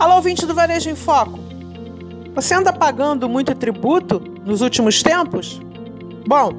[0.00, 1.38] Alô, ouvinte do Varejo em Foco.
[2.34, 5.60] Você anda pagando muito tributo nos últimos tempos?
[6.26, 6.52] Bom,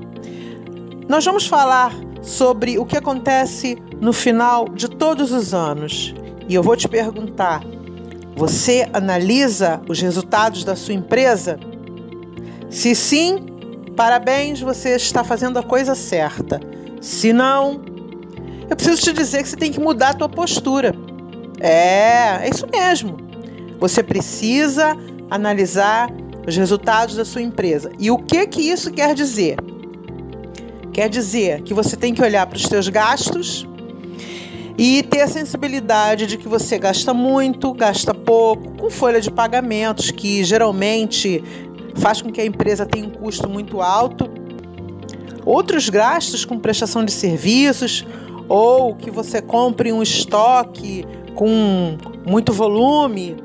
[1.09, 1.91] nós vamos falar
[2.21, 6.13] sobre o que acontece no final de todos os anos.
[6.47, 7.63] E eu vou te perguntar:
[8.35, 11.59] você analisa os resultados da sua empresa?
[12.69, 13.43] Se sim,
[13.97, 16.59] parabéns, você está fazendo a coisa certa.
[17.01, 17.81] Se não,
[18.69, 20.93] eu preciso te dizer que você tem que mudar a tua postura.
[21.59, 23.30] É, é isso mesmo.
[23.81, 24.95] Você precisa
[25.27, 26.09] analisar
[26.47, 27.91] os resultados da sua empresa.
[27.97, 29.57] E o que que isso quer dizer?
[30.93, 33.67] Quer dizer que você tem que olhar para os seus gastos
[34.77, 40.11] e ter a sensibilidade de que você gasta muito, gasta pouco, com folha de pagamentos,
[40.11, 41.43] que geralmente
[41.95, 44.29] faz com que a empresa tenha um custo muito alto.
[45.43, 48.05] Outros gastos com prestação de serviços
[48.47, 53.37] ou que você compre um estoque com muito volume.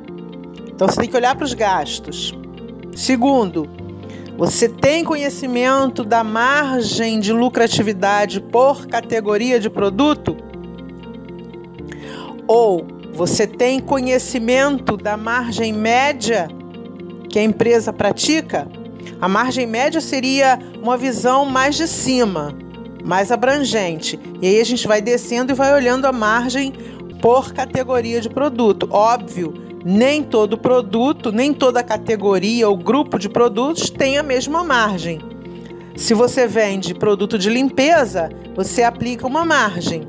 [0.76, 2.34] Então você tem que olhar para os gastos.
[2.94, 3.66] Segundo,
[4.36, 10.36] você tem conhecimento da margem de lucratividade por categoria de produto?
[12.46, 16.46] Ou você tem conhecimento da margem média
[17.30, 18.68] que a empresa pratica?
[19.18, 22.54] A margem média seria uma visão mais de cima,
[23.02, 24.20] mais abrangente.
[24.42, 26.74] E aí a gente vai descendo e vai olhando a margem
[27.22, 28.86] por categoria de produto.
[28.90, 35.20] Óbvio, nem todo produto, nem toda categoria ou grupo de produtos tem a mesma margem.
[35.94, 40.02] Se você vende produto de limpeza, você aplica uma margem.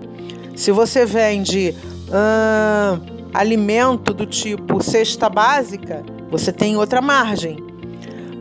[0.55, 1.75] Se você vende
[2.09, 7.63] hum, alimento do tipo cesta básica, você tem outra margem.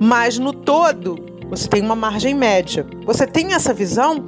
[0.01, 1.19] Mas no todo,
[1.51, 2.87] você tem uma margem média.
[3.05, 4.25] Você tem essa visão?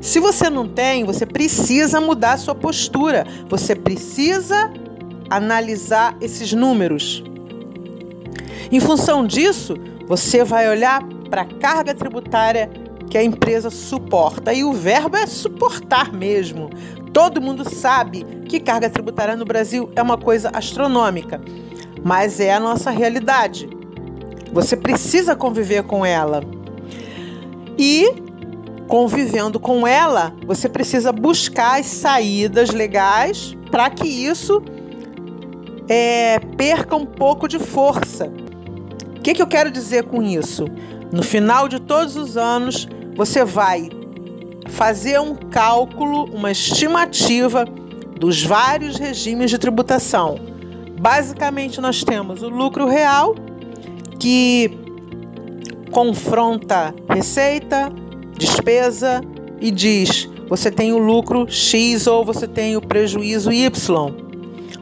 [0.00, 3.26] Se você não tem, você precisa mudar sua postura.
[3.48, 4.72] Você precisa
[5.30, 7.22] analisar esses números.
[8.70, 9.74] Em função disso,
[10.06, 12.70] você vai olhar para a carga tributária
[13.10, 14.52] que a empresa suporta.
[14.52, 16.70] E o verbo é suportar mesmo.
[17.12, 21.40] Todo mundo sabe que carga tributária no Brasil é uma coisa astronômica,
[22.02, 23.68] mas é a nossa realidade.
[24.52, 26.42] Você precisa conviver com ela.
[27.78, 28.12] E
[28.88, 34.62] convivendo com ela, você precisa buscar as saídas legais para que isso
[35.88, 38.32] é, perca um pouco de força.
[39.16, 40.66] O que, que eu quero dizer com isso?
[41.12, 43.88] No final de todos os anos, você vai
[44.68, 47.64] fazer um cálculo, uma estimativa
[48.18, 50.38] dos vários regimes de tributação.
[51.00, 53.34] Basicamente, nós temos o lucro real,
[54.18, 54.70] que
[55.90, 57.92] confronta receita,
[58.36, 59.20] despesa
[59.60, 64.23] e diz: você tem o lucro X ou você tem o prejuízo Y.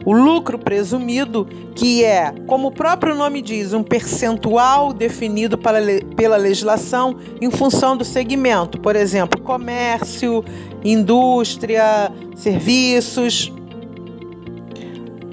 [0.04, 7.16] O lucro presumido, que é, como o próprio nome diz, um percentual definido pela legislação
[7.40, 10.44] em função do segmento, por exemplo, comércio,
[10.84, 13.52] indústria, serviços.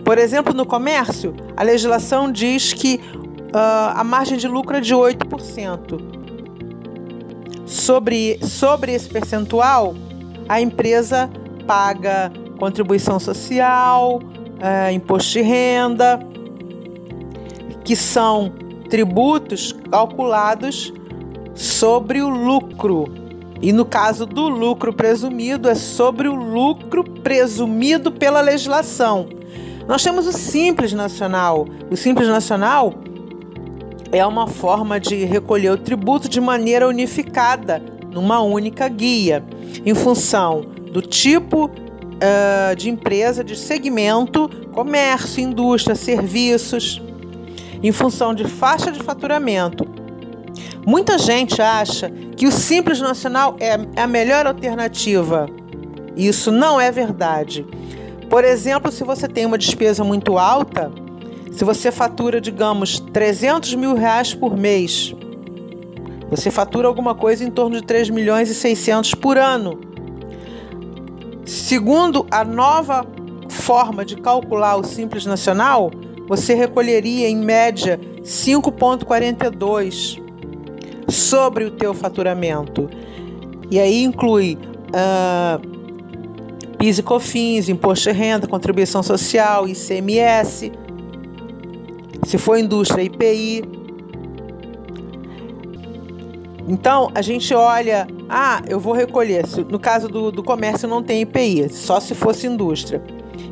[0.05, 2.99] Por exemplo, no comércio, a legislação diz que
[3.53, 6.19] uh, a margem de lucro é de 8%
[7.65, 9.95] sobre, sobre esse percentual,
[10.47, 11.29] a empresa
[11.67, 14.19] paga contribuição social,
[14.59, 16.19] é, imposto de renda,
[17.83, 18.53] que são
[18.89, 20.93] tributos calculados
[21.53, 23.05] sobre o lucro.
[23.61, 29.27] E no caso do lucro presumido, é sobre o lucro presumido pela legislação.
[29.87, 31.67] Nós temos o Simples Nacional.
[31.89, 32.93] O Simples Nacional
[34.11, 37.81] é uma forma de recolher o tributo de maneira unificada,
[38.11, 39.43] numa única guia,
[39.85, 41.69] em função do tipo
[42.19, 47.01] uh, de empresa, de segmento, comércio, indústria, serviços,
[47.81, 49.85] em função de faixa de faturamento.
[50.85, 55.47] Muita gente acha que o Simples Nacional é a melhor alternativa.
[56.15, 57.65] Isso não é verdade.
[58.29, 60.91] Por exemplo, se você tem uma despesa muito alta,
[61.51, 65.15] se você fatura, digamos, 300 mil reais por mês,
[66.29, 69.79] você fatura alguma coisa em torno de 3 milhões e 600 por ano.
[71.49, 73.03] Segundo a nova
[73.49, 75.89] forma de calcular o Simples Nacional,
[76.27, 80.21] você recolheria em média 5,42
[81.07, 82.87] sobre o teu faturamento.
[83.71, 84.59] E aí inclui
[84.89, 85.59] uh,
[86.77, 90.71] PIS e COFINS, Imposto de Renda, Contribuição Social, ICMS,
[92.27, 93.78] se for indústria, IPI.
[96.69, 99.43] Então, a gente olha, ah, eu vou recolher.
[99.67, 103.01] No caso do, do comércio não tem IPI, só se fosse indústria.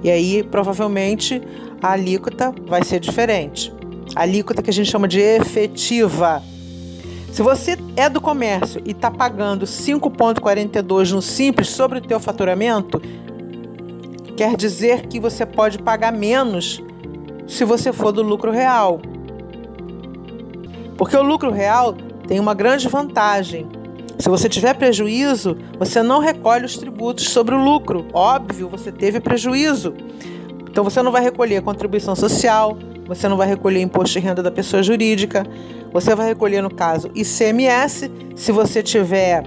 [0.03, 1.41] E aí, provavelmente,
[1.81, 3.73] a alíquota vai ser diferente.
[4.15, 6.43] A alíquota que a gente chama de efetiva.
[7.31, 13.01] Se você é do comércio e está pagando 5,42 no simples sobre o teu faturamento,
[14.35, 16.83] quer dizer que você pode pagar menos
[17.47, 19.01] se você for do lucro real.
[20.95, 21.95] Porque o lucro real
[22.27, 23.67] tem uma grande vantagem.
[24.19, 28.07] Se você tiver prejuízo, você não recolhe os tributos sobre o lucro.
[28.13, 29.93] Óbvio, você teve prejuízo.
[30.69, 32.77] Então você não vai recolher contribuição social,
[33.07, 35.45] você não vai recolher imposto de renda da pessoa jurídica,
[35.91, 39.43] você vai recolher, no caso, ICMS, se você tiver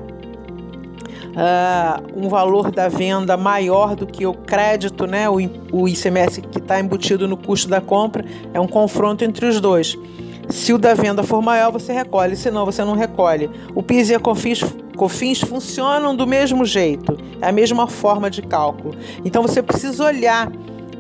[1.30, 5.36] uh, um valor da venda maior do que o crédito, né, o,
[5.72, 8.24] o ICMS que está embutido no custo da compra,
[8.54, 9.96] é um confronto entre os dois.
[10.50, 13.48] Se o da venda for maior, você recolhe, senão você não recolhe.
[13.74, 14.64] O PIS e a COFINS,
[14.96, 18.96] COFINS funcionam do mesmo jeito, é a mesma forma de cálculo.
[19.24, 20.50] Então você precisa olhar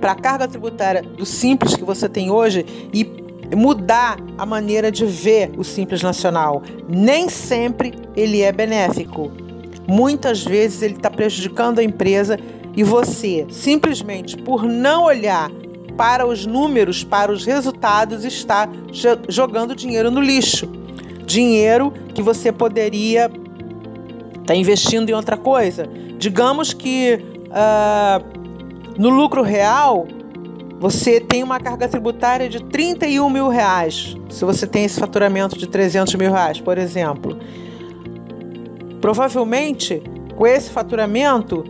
[0.00, 2.64] para a carga tributária do simples que você tem hoje
[2.94, 3.04] e
[3.54, 6.62] mudar a maneira de ver o simples nacional.
[6.88, 9.30] Nem sempre ele é benéfico.
[9.86, 12.38] Muitas vezes ele está prejudicando a empresa
[12.76, 15.50] e você, simplesmente por não olhar
[16.00, 18.66] para os números, para os resultados, está
[19.28, 20.66] jogando dinheiro no lixo.
[21.26, 25.86] Dinheiro que você poderia estar tá investindo em outra coisa.
[26.18, 30.08] Digamos que uh, no lucro real
[30.78, 34.16] você tem uma carga tributária de 31 mil reais.
[34.30, 37.38] Se você tem esse faturamento de 300 mil reais, por exemplo.
[39.02, 40.02] Provavelmente,
[40.34, 41.62] com esse faturamento,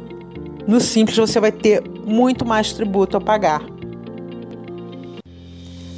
[0.69, 3.80] no Simples você vai ter muito mais tributo a pagar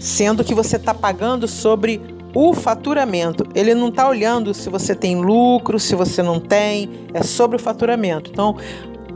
[0.03, 2.01] sendo que você está pagando sobre
[2.35, 3.47] o faturamento.
[3.55, 7.59] Ele não está olhando se você tem lucro, se você não tem, é sobre o
[7.59, 8.29] faturamento.
[8.29, 8.57] Então,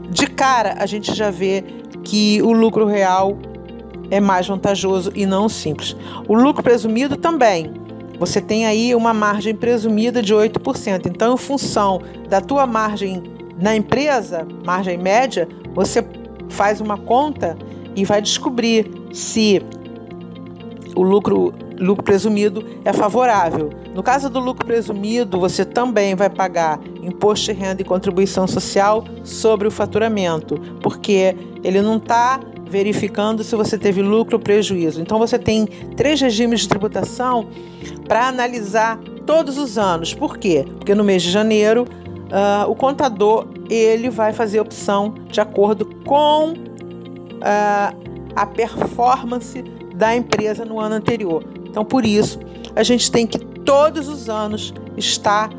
[0.09, 1.61] de cara, a gente já vê
[2.05, 3.37] que o lucro real
[4.09, 5.93] é mais vantajoso e não simples.
[6.25, 7.73] O lucro presumido também.
[8.17, 11.05] Você tem aí uma margem presumida de 8%.
[11.07, 13.21] Então, em função da tua margem
[13.59, 16.05] na empresa, margem média, você
[16.47, 17.57] faz uma conta
[17.93, 19.61] e vai descobrir se
[20.97, 23.69] o lucro, lucro presumido é favorável.
[23.93, 29.05] No caso do lucro presumido, você também vai pagar imposto de renda e contribuição social
[29.23, 34.99] sobre o faturamento, porque ele não está verificando se você teve lucro ou prejuízo.
[34.99, 37.47] Então você tem três regimes de tributação
[38.07, 40.15] para analisar todos os anos.
[40.15, 40.65] Por quê?
[40.79, 46.53] Porque no mês de janeiro uh, o contador ele vai fazer opção de acordo com
[46.53, 49.63] uh, a performance
[49.97, 51.43] da empresa no ano anterior.
[51.65, 52.39] Então, por isso,
[52.75, 55.49] a gente tem que todos os anos estar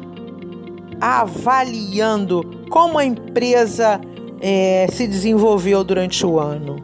[1.00, 4.00] avaliando como a empresa
[4.40, 6.76] é, se desenvolveu durante o ano.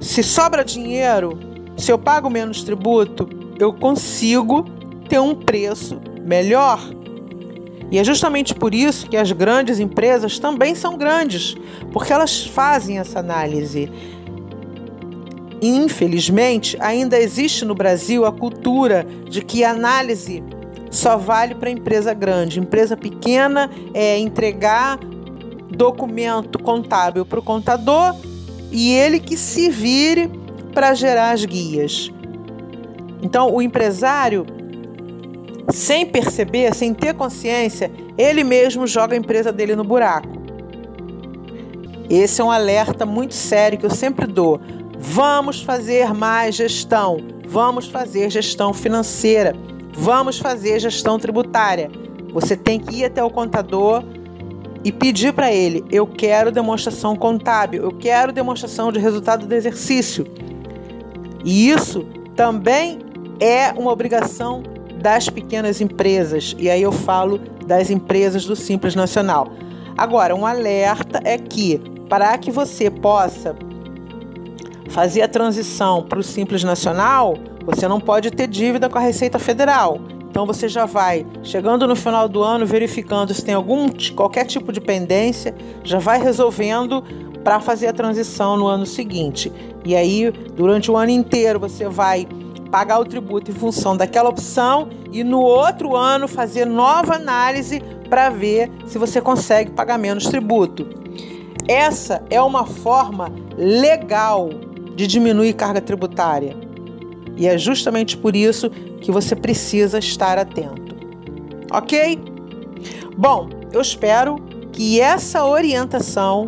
[0.00, 1.38] Se sobra dinheiro,
[1.76, 3.28] se eu pago menos tributo,
[3.58, 4.64] eu consigo
[5.08, 6.80] ter um preço melhor.
[7.90, 11.56] E é justamente por isso que as grandes empresas também são grandes,
[11.92, 13.90] porque elas fazem essa análise.
[15.60, 20.42] Infelizmente, ainda existe no Brasil a cultura de que a análise
[20.90, 22.60] só vale para empresa grande.
[22.60, 24.98] Empresa pequena é entregar
[25.70, 28.14] documento contábil para o contador
[28.70, 30.30] e ele que se vire
[30.72, 32.10] para gerar as guias.
[33.22, 34.46] Então, o empresário,
[35.70, 40.28] sem perceber, sem ter consciência, ele mesmo joga a empresa dele no buraco.
[42.08, 44.60] Esse é um alerta muito sério que eu sempre dou.
[45.08, 49.54] Vamos fazer mais gestão, vamos fazer gestão financeira,
[49.92, 51.88] vamos fazer gestão tributária.
[52.32, 54.02] Você tem que ir até o contador
[54.82, 60.26] e pedir para ele: eu quero demonstração contábil, eu quero demonstração de resultado do exercício.
[61.44, 62.98] E isso também
[63.38, 64.64] é uma obrigação
[65.00, 66.56] das pequenas empresas.
[66.58, 69.52] E aí eu falo das empresas do Simples Nacional.
[69.96, 73.54] Agora, um alerta é que para que você possa
[74.96, 77.36] fazer a transição para o Simples Nacional,
[77.66, 80.00] você não pode ter dívida com a Receita Federal.
[80.30, 84.72] Então você já vai chegando no final do ano verificando se tem algum qualquer tipo
[84.72, 87.04] de pendência, já vai resolvendo
[87.44, 89.52] para fazer a transição no ano seguinte.
[89.84, 92.26] E aí, durante o ano inteiro, você vai
[92.70, 98.30] pagar o tributo em função daquela opção e no outro ano fazer nova análise para
[98.30, 100.88] ver se você consegue pagar menos tributo.
[101.68, 104.48] Essa é uma forma legal
[104.96, 106.56] de diminuir carga tributária.
[107.36, 110.96] E é justamente por isso que você precisa estar atento.
[111.70, 112.18] Ok?
[113.16, 114.36] Bom, eu espero
[114.72, 116.46] que essa orientação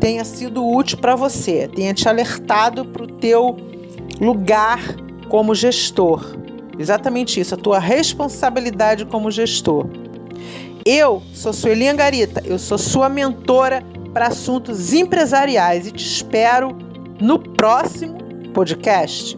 [0.00, 3.56] tenha sido útil para você, tenha te alertado para o teu
[4.20, 4.80] lugar
[5.28, 6.36] como gestor.
[6.76, 9.86] Exatamente isso, a tua responsabilidade como gestor.
[10.84, 16.76] Eu sou Sueli Angarita, eu sou sua mentora para assuntos empresariais e te espero
[17.22, 18.18] no próximo
[18.52, 19.36] podcast.